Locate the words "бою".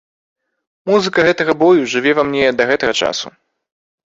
1.61-1.81